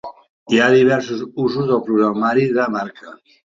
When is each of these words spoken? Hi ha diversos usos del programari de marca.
Hi 0.55 0.61
ha 0.61 0.69
diversos 0.75 1.21
usos 1.45 1.69
del 1.73 1.85
programari 1.91 2.51
de 2.59 2.69
marca. 2.81 3.17